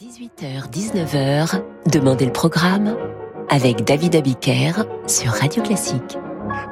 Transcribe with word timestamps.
18h-19h, 0.00 1.60
Demandez 1.92 2.24
le 2.24 2.32
programme 2.32 2.96
avec 3.50 3.84
David 3.84 4.16
Abiker 4.16 4.86
sur 5.06 5.30
Radio 5.30 5.62
Classique. 5.62 6.16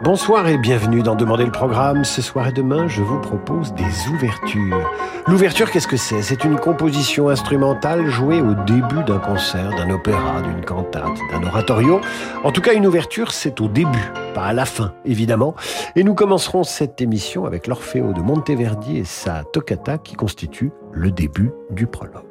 Bonsoir 0.03 0.49
et 0.49 0.57
bienvenue 0.57 1.03
dans 1.03 1.14
Demander 1.14 1.45
le 1.45 1.53
programme. 1.53 2.04
Ce 2.04 2.22
soir 2.22 2.49
et 2.49 2.53
demain, 2.53 2.88
je 2.88 3.03
vous 3.03 3.21
propose 3.21 3.75
des 3.75 4.09
ouvertures. 4.14 4.91
L'ouverture, 5.27 5.71
qu'est-ce 5.71 5.87
que 5.87 5.99
c'est? 5.99 6.22
C'est 6.22 6.43
une 6.45 6.59
composition 6.59 7.29
instrumentale 7.29 8.06
jouée 8.06 8.41
au 8.41 8.54
début 8.54 9.04
d'un 9.06 9.18
concert, 9.18 9.76
d'un 9.76 9.90
opéra, 9.90 10.40
d'une 10.40 10.64
cantate, 10.64 11.18
d'un 11.30 11.46
oratorio. 11.46 12.00
En 12.45 12.50
tout 12.50 12.62
cas, 12.62 12.72
une 12.72 12.86
ouverture, 12.86 13.32
c'est 13.32 13.60
au 13.60 13.68
début, 13.68 14.10
pas 14.32 14.45
à 14.45 14.52
la 14.54 14.64
fin, 14.64 14.95
évidemment. 15.04 15.54
Et 15.96 16.02
nous 16.02 16.14
commencerons 16.14 16.64
cette 16.64 17.02
émission 17.02 17.45
avec 17.45 17.66
l'Orfeo 17.66 18.14
de 18.14 18.20
Monteverdi 18.20 18.96
et 18.96 19.04
sa 19.04 19.45
toccata 19.45 19.98
qui 19.98 20.14
constitue 20.14 20.70
le 20.92 21.10
début 21.10 21.50
du 21.70 21.86
prologue. 21.86 22.24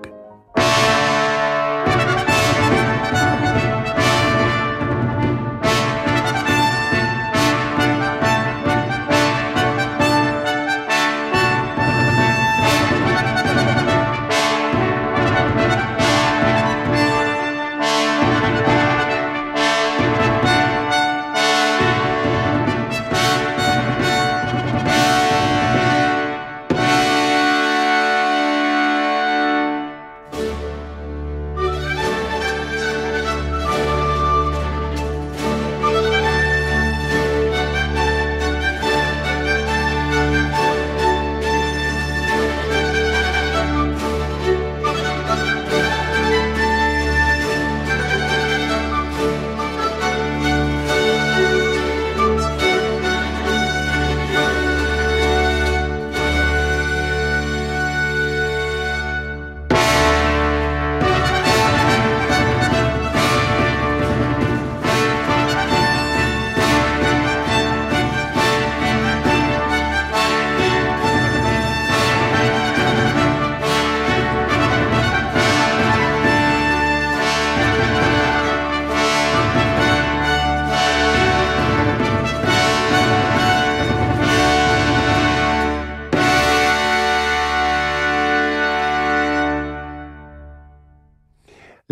Thank 3.09 3.41
you. 3.41 3.46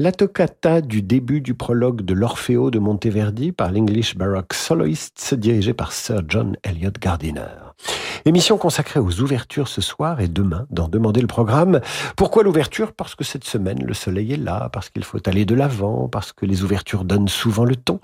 La 0.05 0.11
toccata 0.11 0.81
du 0.81 1.01
début 1.01 1.41
du 1.41 1.55
prologue 1.55 2.03
de 2.03 2.13
l'Orfeo 2.13 2.69
de 2.69 2.77
Monteverdi 2.77 3.51
par 3.51 3.71
l'English 3.71 4.15
Baroque 4.15 4.53
Soloists, 4.53 5.33
dirigé 5.33 5.73
par 5.73 5.91
Sir 5.93 6.21
John 6.27 6.55
Eliot 6.63 6.91
Gardiner. 7.01 7.73
Émission 8.23 8.59
consacrée 8.59 8.99
aux 8.99 9.21
ouvertures 9.21 9.67
ce 9.67 9.81
soir 9.81 10.21
et 10.21 10.27
demain 10.27 10.67
dans 10.69 10.87
Demander 10.89 11.21
le 11.21 11.27
programme. 11.27 11.81
Pourquoi 12.15 12.43
l'ouverture? 12.43 12.93
Parce 12.93 13.15
que 13.15 13.23
cette 13.23 13.45
semaine, 13.45 13.83
le 13.83 13.95
soleil 13.95 14.33
est 14.33 14.37
là, 14.37 14.69
parce 14.71 14.91
qu'il 14.91 15.03
faut 15.03 15.27
aller 15.27 15.43
de 15.43 15.55
l'avant, 15.55 16.07
parce 16.07 16.33
que 16.33 16.45
les 16.45 16.63
ouvertures 16.63 17.03
donnent 17.03 17.27
souvent 17.27 17.65
le 17.65 17.75
ton. 17.75 17.99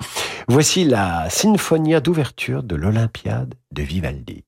Voici 0.48 0.86
la 0.86 1.30
Sinfonia 1.30 2.00
d'ouverture 2.00 2.64
de 2.64 2.76
l'Olympiade 2.76 3.54
de 3.72 3.84
Vivaldi. 3.84 4.44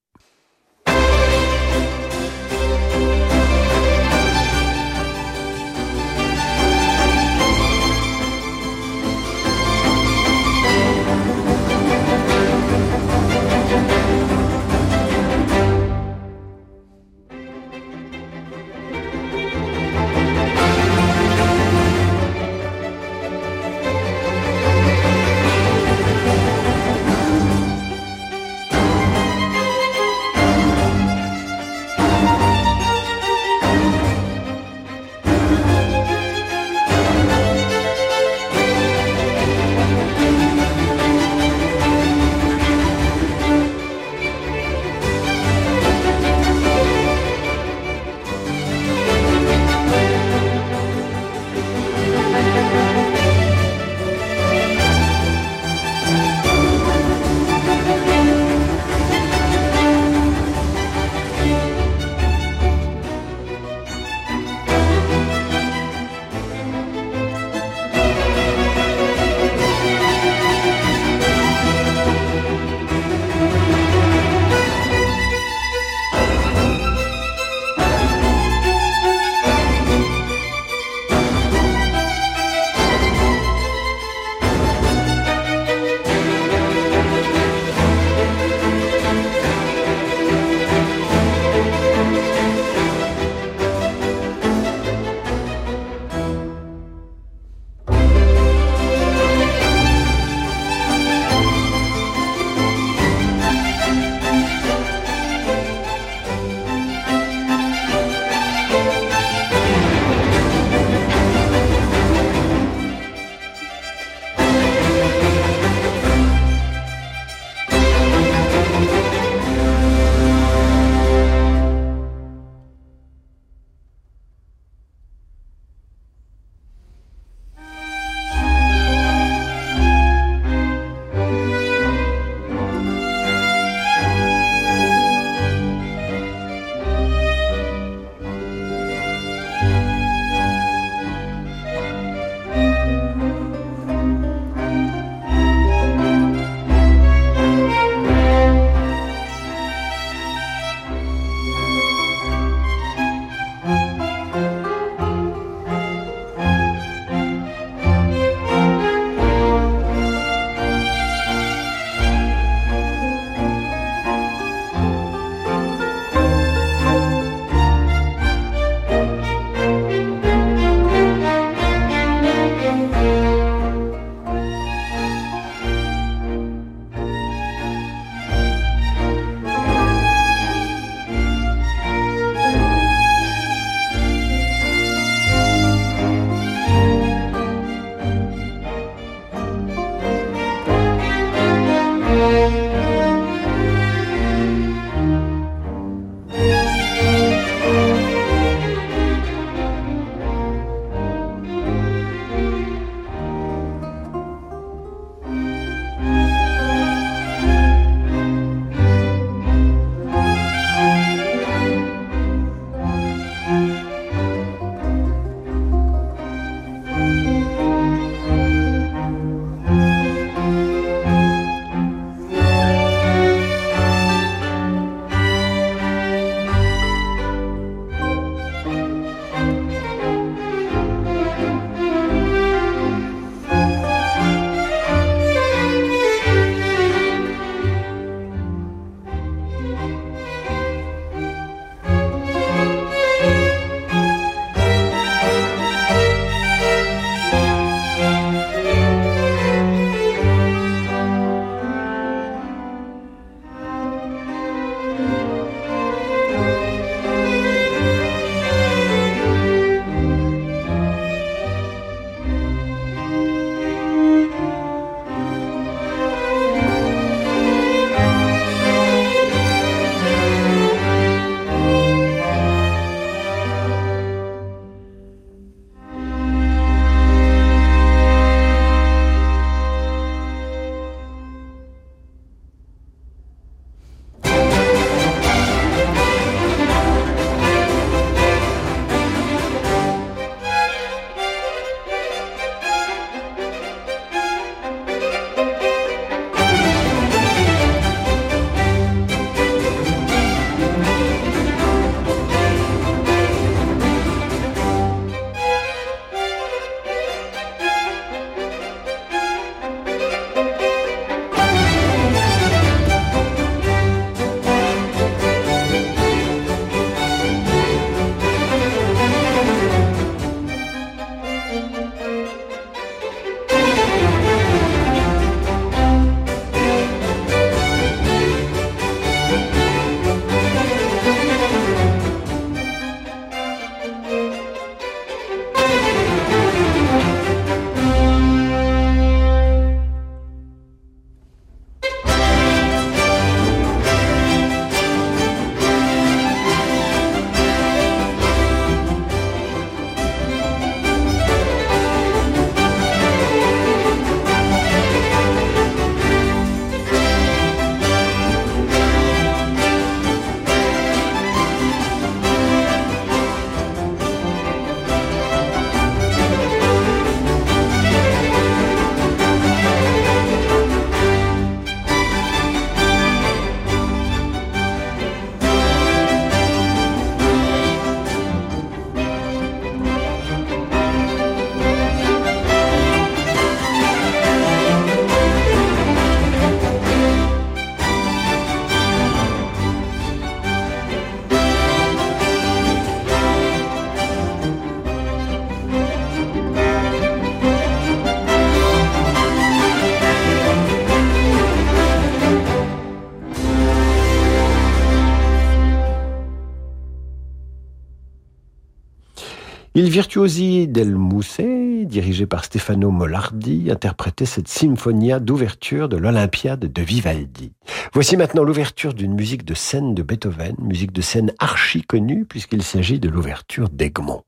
Il 409.83 409.89
Virtuosi 409.89 410.69
del 410.69 410.95
Musset, 410.95 411.83
dirigé 411.83 412.25
par 412.25 412.45
Stefano 412.45 412.89
Mollardi, 412.89 413.69
interprétait 413.69 414.23
cette 414.23 414.47
symphonia 414.47 415.19
d'ouverture 415.19 415.89
de 415.89 415.97
l'Olympiade 415.97 416.71
de 416.71 416.81
Vivaldi. 416.81 417.51
Voici 417.91 418.15
maintenant 418.15 418.43
l'ouverture 418.43 418.93
d'une 418.93 419.13
musique 419.13 419.43
de 419.43 419.53
scène 419.53 419.93
de 419.93 420.01
Beethoven, 420.01 420.55
musique 420.57 420.93
de 420.93 421.01
scène 421.01 421.33
archi 421.37 421.81
connue 421.81 422.23
puisqu'il 422.23 422.63
s'agit 422.63 422.97
de 422.97 423.09
l'ouverture 423.09 423.67
d'Egmont. 423.67 424.23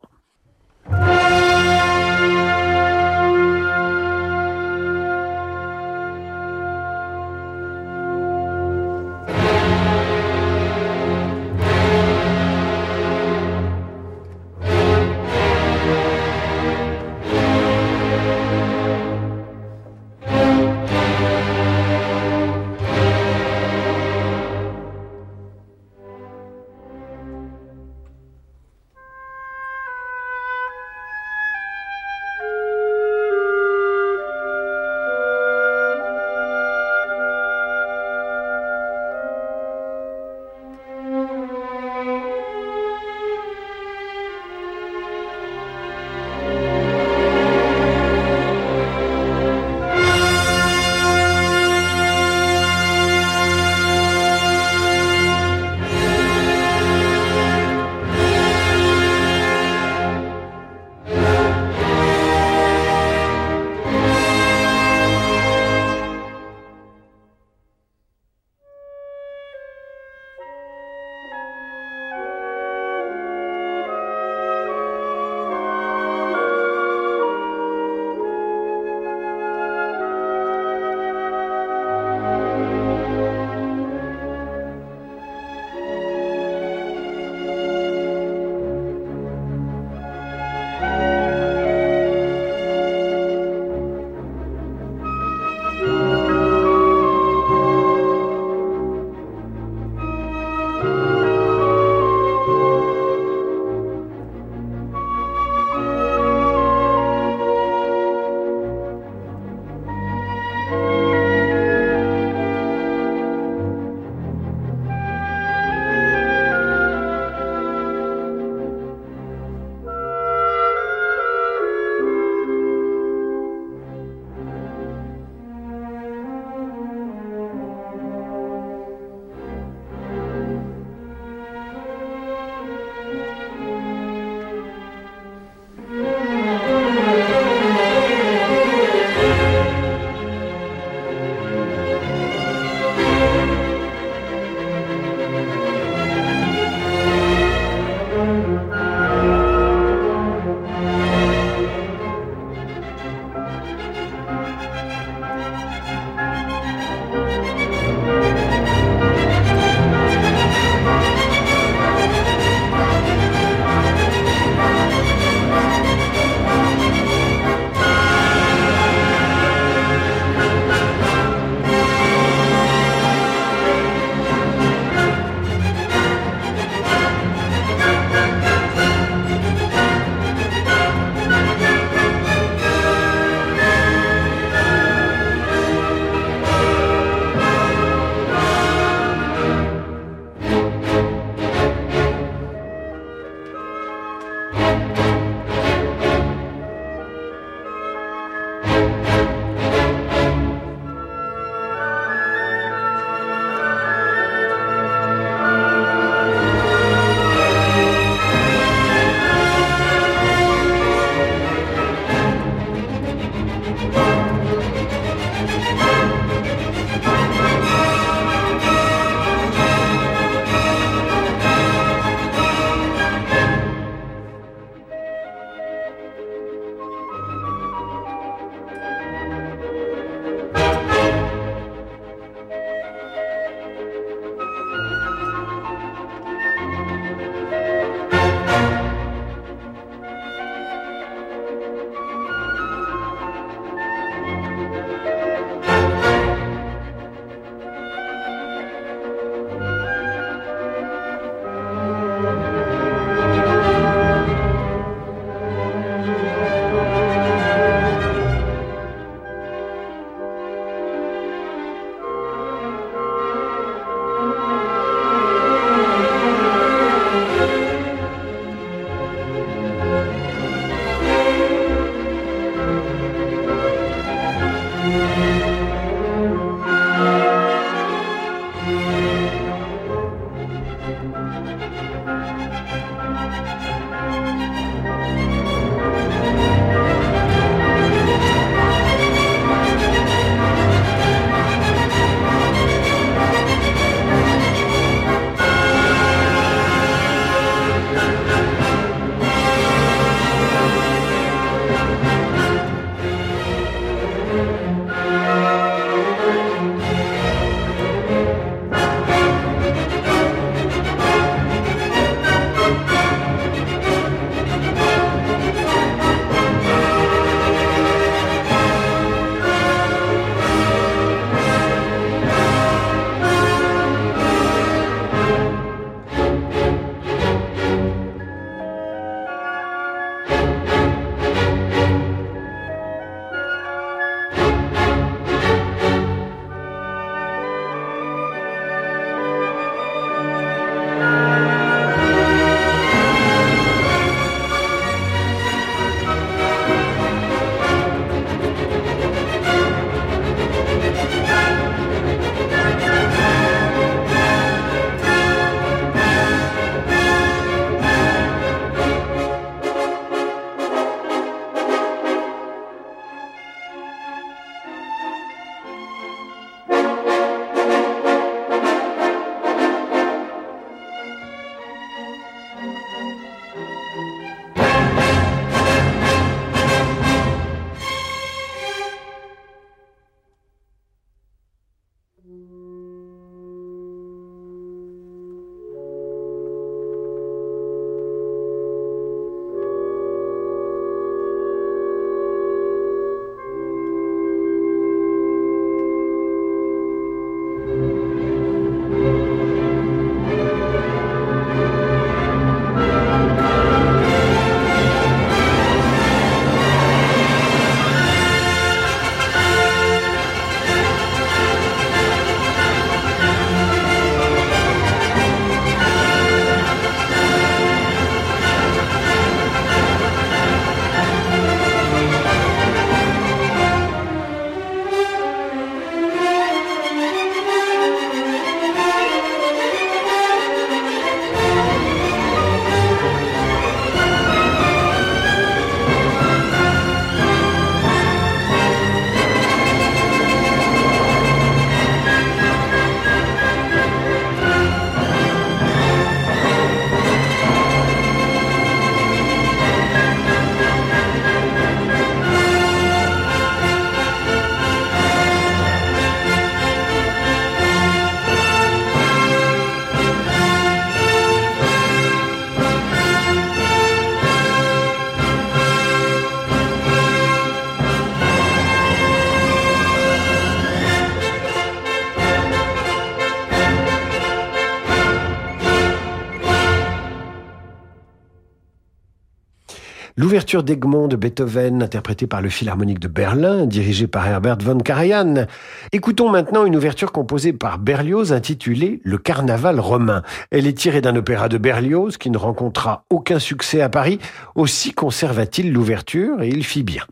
L'ouverture 480.36 480.63
d'Egmont 480.63 481.08
de 481.08 481.15
Beethoven, 481.15 481.82
interprétée 481.82 482.28
par 482.28 482.41
le 482.41 482.50
Philharmonique 482.50 483.00
de 483.00 483.08
Berlin, 483.08 483.65
dirigé 483.65 484.06
par 484.06 484.28
Herbert 484.28 484.58
von 484.58 484.80
Karajan. 484.80 485.45
Écoutons 485.93 486.30
maintenant 486.30 486.65
une 486.65 486.76
ouverture 486.76 487.13
composée 487.13 487.54
par 487.54 487.80
Berlioz 487.80 488.34
intitulée 488.34 489.00
Le 489.06 489.17
Carnaval 489.17 489.80
romain. 489.80 490.24
Elle 490.52 490.67
est 490.67 490.78
tirée 490.78 491.00
d'un 491.00 491.15
opéra 491.15 491.48
de 491.48 491.58
Berlioz 491.58 492.17
qui 492.17 492.30
ne 492.32 492.38
rencontra 492.38 493.06
aucun 493.10 493.39
succès 493.39 493.80
à 493.80 493.88
Paris. 493.88 494.19
Aussi 494.56 494.91
conserva-t-il 494.91 495.71
l'ouverture 495.71 496.41
et 496.41 496.50
il 496.50 496.65
fit 496.65 496.84
bien. 496.84 497.04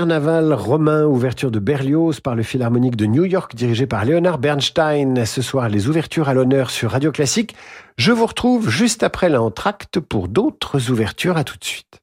Carnaval 0.00 0.54
romain, 0.54 1.04
ouverture 1.04 1.50
de 1.50 1.58
Berlioz 1.58 2.20
par 2.22 2.34
le 2.34 2.42
Philharmonique 2.42 2.96
de 2.96 3.04
New 3.04 3.26
York 3.26 3.54
dirigé 3.54 3.86
par 3.86 4.06
Leonard 4.06 4.38
Bernstein. 4.38 5.26
Ce 5.26 5.42
soir, 5.42 5.68
les 5.68 5.88
ouvertures 5.88 6.30
à 6.30 6.32
l'honneur 6.32 6.70
sur 6.70 6.92
Radio 6.92 7.12
Classique. 7.12 7.54
Je 7.98 8.10
vous 8.10 8.24
retrouve 8.24 8.70
juste 8.70 9.02
après 9.02 9.28
l'entracte 9.28 10.00
pour 10.00 10.28
d'autres 10.28 10.90
ouvertures. 10.90 11.36
À 11.36 11.44
tout 11.44 11.58
de 11.58 11.64
suite. 11.64 12.00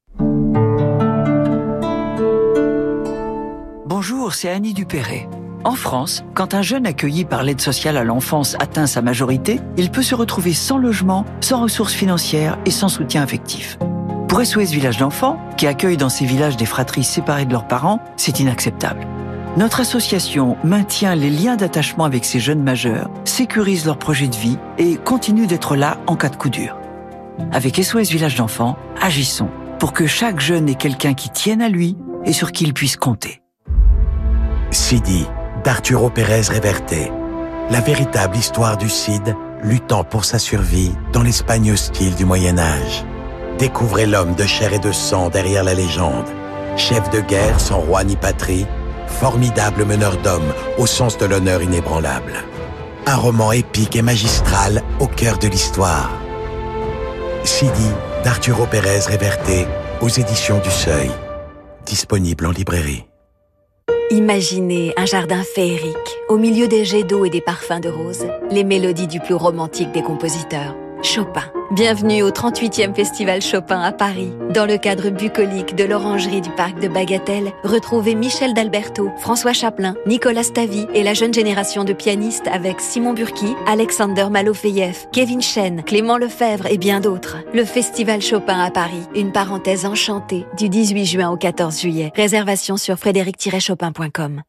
Bonjour, 3.87 4.35
c'est 4.35 4.49
Annie 4.49 4.75
Dupéré. 4.75 5.27
En 5.63 5.73
France, 5.73 6.23
quand 6.35 6.53
un 6.53 6.61
jeune 6.61 6.85
accueilli 6.85 7.25
par 7.25 7.41
l'aide 7.41 7.61
sociale 7.61 7.97
à 7.97 8.03
l'enfance 8.03 8.55
atteint 8.59 8.85
sa 8.85 9.01
majorité, 9.01 9.59
il 9.75 9.89
peut 9.89 10.03
se 10.03 10.13
retrouver 10.13 10.53
sans 10.53 10.77
logement, 10.77 11.25
sans 11.41 11.63
ressources 11.63 11.93
financières 11.93 12.59
et 12.67 12.71
sans 12.71 12.89
soutien 12.89 13.23
affectif. 13.23 13.79
Pour 14.27 14.45
SOS 14.45 14.71
Village 14.71 14.97
d'enfants, 14.97 15.39
qui 15.57 15.67
accueille 15.67 15.95
dans 15.95 16.09
ces 16.09 16.25
villages 16.25 16.57
des 16.57 16.65
fratries 16.65 17.05
séparées 17.05 17.45
de 17.45 17.53
leurs 17.53 17.67
parents, 17.67 18.01
c'est 18.17 18.41
inacceptable. 18.41 19.07
Notre 19.55 19.79
association 19.79 20.57
maintient 20.63 21.15
les 21.15 21.29
liens 21.29 21.55
d'attachement 21.55 22.03
avec 22.03 22.25
ces 22.25 22.39
jeunes 22.39 22.61
majeurs, 22.61 23.09
sécurise 23.23 23.85
leur 23.85 23.97
projet 23.97 24.27
de 24.27 24.35
vie 24.35 24.57
et 24.77 24.97
continue 24.97 25.47
d'être 25.47 25.75
là 25.75 25.97
en 26.07 26.15
cas 26.17 26.29
de 26.29 26.35
coup 26.35 26.49
dur. 26.49 26.77
Avec 27.53 27.81
SOS 27.81 28.09
Village 28.09 28.35
d'enfants, 28.35 28.77
agissons 29.01 29.49
pour 29.79 29.93
que 29.93 30.05
chaque 30.05 30.41
jeune 30.41 30.67
ait 30.67 30.75
quelqu'un 30.75 31.13
qui 31.13 31.29
tienne 31.29 31.61
à 31.61 31.69
lui 31.69 31.95
et 32.25 32.33
sur 32.33 32.51
qui 32.51 32.65
il 32.65 32.73
puisse 32.73 32.97
compter. 32.97 33.41
Sidi 34.71 35.25
d'Arturo 35.63 36.09
Pérez 36.09 36.41
Reverte. 36.41 36.93
La 37.71 37.79
véritable 37.79 38.35
histoire 38.35 38.77
du 38.77 38.89
Cid 38.89 39.35
luttant 39.63 40.03
pour 40.03 40.25
sa 40.25 40.37
survie 40.37 40.91
dans 41.13 41.23
l'Espagne 41.23 41.71
hostile 41.71 42.13
du 42.15 42.25
Moyen 42.25 42.59
Âge. 42.59 43.05
Découvrez 43.59 44.05
l'homme 44.05 44.35
de 44.35 44.45
chair 44.45 44.71
et 44.73 44.79
de 44.79 44.91
sang 44.91 45.29
derrière 45.29 45.63
la 45.63 45.73
légende. 45.73 46.27
Chef 46.75 47.09
de 47.09 47.21
guerre 47.21 47.59
sans 47.59 47.79
roi 47.79 48.03
ni 48.03 48.15
patrie, 48.15 48.67
formidable 49.07 49.83
meneur 49.83 50.15
d'hommes 50.17 50.53
au 50.77 50.85
sens 50.85 51.17
de 51.17 51.25
l'honneur 51.25 51.63
inébranlable. 51.63 52.33
Un 53.07 53.15
roman 53.15 53.51
épique 53.51 53.95
et 53.95 54.03
magistral 54.03 54.83
au 54.99 55.07
cœur 55.07 55.39
de 55.39 55.47
l'histoire. 55.47 56.11
Sidi 57.43 57.89
d'Arturo 58.23 58.67
Pérez 58.67 58.99
Reverte 58.99 59.67
aux 60.01 60.09
éditions 60.09 60.59
du 60.59 60.69
Seuil. 60.69 61.09
Disponible 61.85 62.45
en 62.45 62.51
librairie. 62.51 63.05
Imaginez 64.11 64.93
un 64.97 65.05
jardin 65.05 65.41
féerique, 65.55 66.17
au 66.29 66.37
milieu 66.37 66.67
des 66.67 66.85
jets 66.85 67.03
d'eau 67.03 67.25
et 67.25 67.29
des 67.29 67.41
parfums 67.41 67.79
de 67.81 67.89
roses, 67.89 68.27
les 68.51 68.63
mélodies 68.63 69.07
du 69.07 69.19
plus 69.19 69.33
romantique 69.33 69.91
des 69.91 70.01
compositeurs, 70.01 70.75
Chopin. 71.03 71.43
Bienvenue 71.71 72.23
au 72.23 72.29
38e 72.29 72.93
Festival 72.93 73.41
Chopin 73.41 73.79
à 73.81 73.91
Paris. 73.91 74.31
Dans 74.53 74.65
le 74.65 74.77
cadre 74.77 75.09
bucolique 75.09 75.75
de 75.75 75.83
l'Orangerie 75.83 76.41
du 76.41 76.49
Parc 76.49 76.79
de 76.79 76.87
Bagatelle, 76.87 77.51
retrouvez 77.63 78.15
Michel 78.15 78.53
D'Alberto, 78.53 79.11
François 79.17 79.53
Chaplin, 79.53 79.95
Nicolas 80.05 80.43
Stavy 80.43 80.87
et 80.93 81.03
la 81.03 81.13
jeune 81.13 81.33
génération 81.33 81.83
de 81.83 81.93
pianistes 81.93 82.47
avec 82.47 82.81
Simon 82.81 83.13
Burki, 83.13 83.55
Alexander 83.67 84.27
Malofeyev, 84.31 85.07
Kevin 85.11 85.41
Chen, 85.41 85.83
Clément 85.83 86.17
Lefebvre 86.17 86.67
et 86.67 86.77
bien 86.77 86.99
d'autres. 86.99 87.37
Le 87.53 87.65
Festival 87.65 88.21
Chopin 88.21 88.59
à 88.59 88.71
Paris, 88.71 89.03
une 89.15 89.31
parenthèse 89.31 89.85
enchantée 89.85 90.45
du 90.57 90.69
18 90.69 91.05
juin 91.05 91.29
au 91.29 91.37
14 91.37 91.79
juillet. 91.79 92.11
Réservation 92.15 92.77
sur 92.77 92.95
frédéric-chopin.com. 92.95 94.41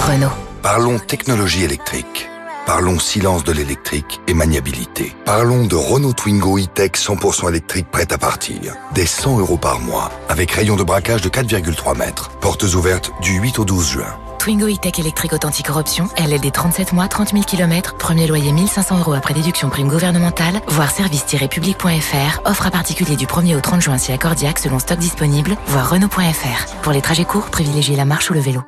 Renault. 0.00 0.28
Parlons 0.64 0.98
technologie 0.98 1.64
électrique. 1.64 2.30
Parlons 2.66 2.98
silence 2.98 3.44
de 3.44 3.52
l'électrique 3.52 4.22
et 4.26 4.32
maniabilité. 4.32 5.14
Parlons 5.26 5.66
de 5.66 5.76
Renault 5.76 6.14
Twingo 6.14 6.58
e-Tech 6.58 6.92
100% 6.92 7.50
électrique 7.50 7.90
prête 7.90 8.10
à 8.10 8.16
partir. 8.16 8.74
Des 8.94 9.04
100 9.04 9.40
euros 9.40 9.58
par 9.58 9.80
mois, 9.80 10.10
avec 10.30 10.50
rayon 10.50 10.74
de 10.74 10.82
braquage 10.82 11.20
de 11.20 11.28
4,3 11.28 11.98
mètres. 11.98 12.30
Portes 12.40 12.62
ouvertes 12.62 13.12
du 13.20 13.38
8 13.38 13.58
au 13.58 13.64
12 13.66 13.86
juin. 13.90 14.16
Twingo 14.38 14.66
e-Tech 14.66 14.98
électrique 14.98 15.34
authentique 15.34 15.66
corruption, 15.66 16.08
LLD 16.16 16.52
37 16.52 16.94
mois, 16.94 17.06
30 17.06 17.32
000 17.32 17.44
km, 17.44 17.96
premier 17.98 18.26
loyer 18.26 18.50
1500 18.50 18.98
euros 18.98 19.12
après 19.12 19.34
déduction 19.34 19.68
prime 19.68 19.88
gouvernementale, 19.88 20.62
voire 20.68 20.90
service-public.fr, 20.90 22.40
offre 22.46 22.66
à 22.66 22.70
particulier 22.70 23.16
du 23.16 23.26
1er 23.26 23.56
au 23.56 23.60
30 23.60 23.82
juin 23.82 23.98
si 23.98 24.10
accordiaque 24.10 24.58
selon 24.58 24.78
stock 24.78 24.98
disponible, 24.98 25.54
voire 25.66 25.90
Renault.fr. 25.90 26.76
Pour 26.82 26.92
les 26.92 27.02
trajets 27.02 27.26
courts, 27.26 27.50
privilégiez 27.50 27.94
la 27.94 28.06
marche 28.06 28.30
ou 28.30 28.34
le 28.34 28.40
vélo. 28.40 28.62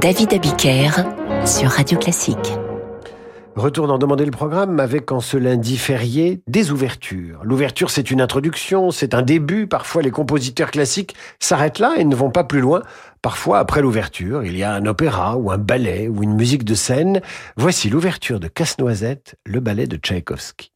David 0.00 0.32
Abiker 0.32 0.90
sur 1.46 1.70
Radio 1.70 1.98
Classique. 1.98 2.58
Retour 3.56 3.86
d'en 3.86 3.98
demander 3.98 4.24
le 4.24 4.30
programme 4.30 4.78
avec 4.78 5.10
en 5.12 5.20
ce 5.20 5.36
lundi 5.36 5.76
férié 5.76 6.42
des 6.46 6.70
ouvertures. 6.70 7.40
L'ouverture, 7.44 7.90
c'est 7.90 8.10
une 8.10 8.20
introduction, 8.20 8.90
c'est 8.90 9.14
un 9.14 9.22
début. 9.22 9.66
Parfois, 9.66 10.02
les 10.02 10.10
compositeurs 10.10 10.70
classiques 10.70 11.14
s'arrêtent 11.38 11.78
là 11.78 11.94
et 11.96 12.04
ne 12.04 12.14
vont 12.14 12.30
pas 12.30 12.44
plus 12.44 12.60
loin. 12.60 12.82
Parfois, 13.22 13.58
après 13.58 13.82
l'ouverture, 13.82 14.44
il 14.44 14.56
y 14.56 14.62
a 14.62 14.72
un 14.72 14.86
opéra 14.86 15.36
ou 15.36 15.50
un 15.50 15.58
ballet 15.58 16.08
ou 16.08 16.22
une 16.22 16.34
musique 16.34 16.64
de 16.64 16.74
scène. 16.74 17.20
Voici 17.56 17.88
l'ouverture 17.90 18.40
de 18.40 18.48
Casse-Noisette, 18.48 19.36
le 19.44 19.60
ballet 19.60 19.86
de 19.86 19.96
Tchaïkovski. 19.96 20.72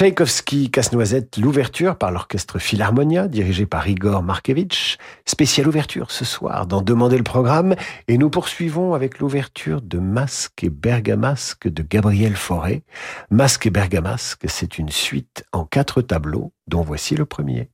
Tchaïkovski, 0.00 0.70
Casse-Noisette, 0.70 1.36
l'ouverture 1.36 1.94
par 1.94 2.10
l'orchestre 2.10 2.58
Philharmonia, 2.58 3.28
dirigé 3.28 3.66
par 3.66 3.86
Igor 3.86 4.22
Markevitch. 4.22 4.96
Spéciale 5.26 5.68
ouverture 5.68 6.10
ce 6.10 6.24
soir 6.24 6.66
dans 6.66 6.80
Demander 6.80 7.18
le 7.18 7.22
programme. 7.22 7.74
Et 8.08 8.16
nous 8.16 8.30
poursuivons 8.30 8.94
avec 8.94 9.18
l'ouverture 9.18 9.82
de 9.82 9.98
Masque 9.98 10.64
et 10.64 10.70
Bergamasque 10.70 11.68
de 11.68 11.82
Gabriel 11.82 12.34
Fauré. 12.34 12.82
Masque 13.30 13.66
et 13.66 13.70
Bergamasque, 13.70 14.46
c'est 14.48 14.78
une 14.78 14.88
suite 14.88 15.44
en 15.52 15.66
quatre 15.66 16.00
tableaux, 16.00 16.54
dont 16.66 16.80
voici 16.80 17.14
le 17.14 17.26
premier. 17.26 17.68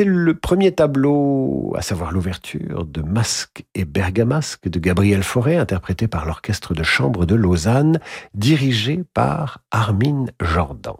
C'était 0.00 0.12
le 0.12 0.32
premier 0.32 0.72
tableau, 0.72 1.74
à 1.76 1.82
savoir 1.82 2.10
l'ouverture 2.10 2.86
de 2.86 3.02
Masque 3.02 3.66
et 3.74 3.84
Bergamasque 3.84 4.66
de 4.66 4.78
Gabriel 4.78 5.22
Fauré, 5.22 5.58
interprété 5.58 6.08
par 6.08 6.24
l'orchestre 6.24 6.72
de 6.72 6.82
chambre 6.82 7.26
de 7.26 7.34
Lausanne, 7.34 8.00
dirigé 8.32 9.04
par 9.12 9.58
Armin 9.70 10.24
Jordan. 10.40 10.94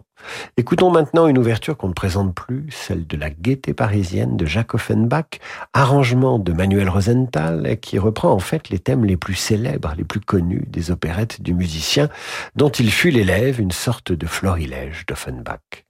Écoutons 0.55 0.91
maintenant 0.91 1.25
une 1.25 1.39
ouverture 1.39 1.77
qu'on 1.77 1.87
ne 1.87 1.93
présente 1.93 2.35
plus, 2.35 2.67
celle 2.69 3.07
de 3.07 3.17
la 3.17 3.31
Gaieté 3.31 3.73
parisienne 3.73 4.37
de 4.37 4.45
Jacques 4.45 4.75
Offenbach, 4.75 5.39
arrangement 5.73 6.37
de 6.37 6.53
Manuel 6.53 6.87
Rosenthal, 6.87 7.79
qui 7.81 7.97
reprend 7.97 8.29
en 8.29 8.37
fait 8.37 8.69
les 8.69 8.77
thèmes 8.77 9.05
les 9.05 9.17
plus 9.17 9.33
célèbres, 9.33 9.95
les 9.97 10.03
plus 10.03 10.21
connus 10.21 10.67
des 10.67 10.91
opérettes 10.91 11.41
du 11.41 11.55
musicien, 11.55 12.07
dont 12.55 12.69
il 12.69 12.91
fut 12.91 13.09
l'élève, 13.09 13.59
une 13.59 13.71
sorte 13.71 14.11
de 14.11 14.27
florilège 14.27 15.07
d'Offenbach. 15.07 15.87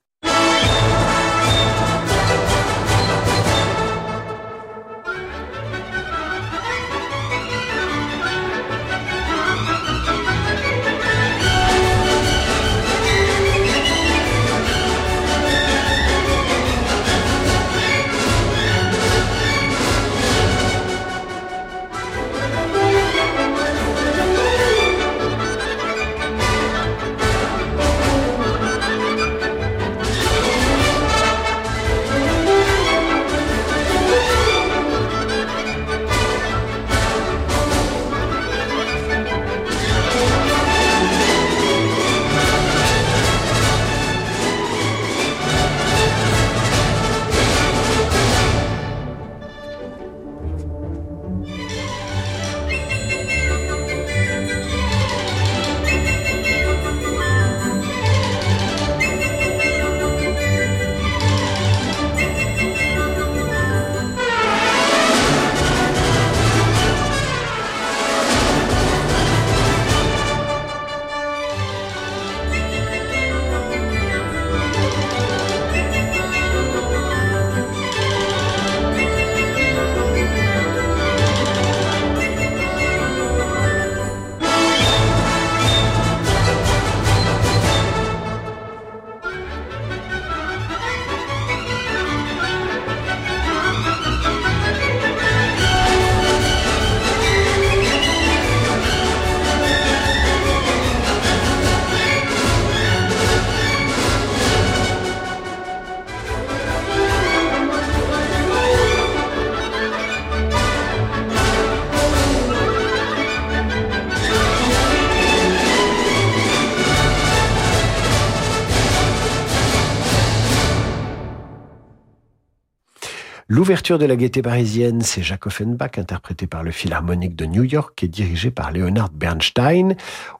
L'ouverture 123.62 123.99
de 123.99 124.07
la 124.07 124.16
gaieté 124.16 124.41
parisienne, 124.41 125.01
c'est 125.01 125.22
Jacques 125.22 125.45
Offenbach, 125.45 125.91
interprété 125.99 126.47
par 126.47 126.64
le 126.64 126.72
Philharmonique 126.72 127.36
de 127.36 127.45
New 127.45 127.64
York 127.64 128.01
et 128.01 128.07
dirigé 128.07 128.49
par 128.49 128.72
Leonard 128.72 129.12
Bernstein. 129.12 129.93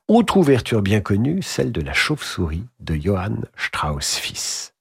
Autre 0.08 0.38
ouverture 0.38 0.82
bien 0.82 1.02
connue, 1.02 1.44
celle 1.44 1.72
de 1.72 1.82
la 1.82 1.94
chauve-souris 1.94 2.64
de 2.80 2.96
Johann 2.96 3.46
Strauss 3.56 4.16
fils. 4.16 4.74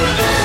Thank 0.00 0.32
you. 0.32 0.37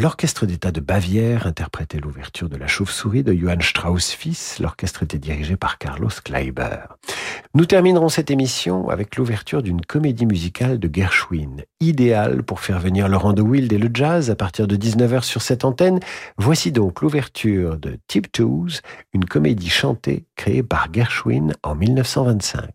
L'Orchestre 0.00 0.46
d'État 0.46 0.70
de 0.70 0.78
Bavière 0.78 1.48
interprétait 1.48 1.98
l'ouverture 1.98 2.48
de 2.48 2.56
La 2.56 2.68
Chauve-souris 2.68 3.24
de 3.24 3.32
Johann 3.34 3.60
Strauss 3.60 4.12
fils. 4.12 4.60
L'orchestre 4.60 5.02
était 5.02 5.18
dirigé 5.18 5.56
par 5.56 5.76
Carlos 5.76 6.08
Kleiber. 6.24 6.86
Nous 7.52 7.64
terminerons 7.66 8.08
cette 8.08 8.30
émission 8.30 8.90
avec 8.90 9.16
l'ouverture 9.16 9.60
d'une 9.60 9.80
comédie 9.80 10.26
musicale 10.26 10.78
de 10.78 10.88
Gershwin, 10.88 11.64
idéale 11.80 12.44
pour 12.44 12.60
faire 12.60 12.78
venir 12.78 13.08
Laurent 13.08 13.32
de 13.32 13.42
Wild 13.42 13.72
et 13.72 13.78
le 13.78 13.90
jazz 13.92 14.30
à 14.30 14.36
partir 14.36 14.68
de 14.68 14.76
19h 14.76 15.22
sur 15.22 15.42
cette 15.42 15.64
antenne. 15.64 15.98
Voici 16.36 16.70
donc 16.70 17.00
l'ouverture 17.00 17.76
de 17.76 17.98
Tiptoes, 18.06 18.80
une 19.12 19.24
comédie 19.24 19.68
chantée 19.68 20.26
créée 20.36 20.62
par 20.62 20.94
Gershwin 20.94 21.54
en 21.64 21.74
1925. 21.74 22.70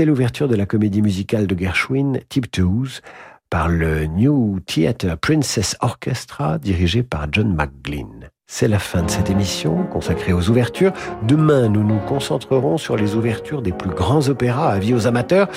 C'était 0.00 0.08
l'ouverture 0.08 0.48
de 0.48 0.56
la 0.56 0.64
comédie 0.64 1.02
musicale 1.02 1.46
de 1.46 1.54
Gershwin, 1.54 2.20
Tiptoes, 2.30 3.02
par 3.50 3.68
le 3.68 4.06
New 4.06 4.58
Theatre 4.60 5.14
Princess 5.20 5.76
Orchestra 5.80 6.56
dirigé 6.56 7.02
par 7.02 7.26
John 7.30 7.54
McGlynn. 7.54 8.30
C'est 8.46 8.66
la 8.66 8.78
fin 8.78 9.02
de 9.02 9.10
cette 9.10 9.28
émission 9.28 9.84
consacrée 9.92 10.32
aux 10.32 10.48
ouvertures. 10.48 10.94
Demain, 11.28 11.68
nous 11.68 11.84
nous 11.84 11.98
concentrerons 11.98 12.78
sur 12.78 12.96
les 12.96 13.14
ouvertures 13.14 13.60
des 13.60 13.72
plus 13.72 13.90
grands 13.90 14.26
opéras, 14.30 14.72
avis 14.72 14.94
aux 14.94 15.06
amateurs. 15.06 15.48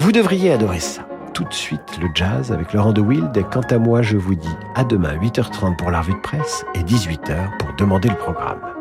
Vous 0.00 0.10
devriez 0.10 0.50
adorer 0.50 0.80
ça. 0.80 1.06
Tout 1.32 1.44
de 1.44 1.54
suite, 1.54 2.00
le 2.02 2.08
jazz 2.16 2.50
avec 2.50 2.72
Laurent 2.72 2.92
de 2.92 3.00
Wild. 3.00 3.44
Quant 3.52 3.60
à 3.70 3.78
moi, 3.78 4.02
je 4.02 4.16
vous 4.16 4.34
dis 4.34 4.56
à 4.74 4.82
demain, 4.82 5.16
8h30 5.18 5.76
pour 5.76 5.92
la 5.92 6.00
de 6.00 6.20
presse 6.20 6.64
et 6.74 6.80
18h 6.80 7.58
pour 7.58 7.72
demander 7.78 8.08
le 8.08 8.16
programme. 8.16 8.73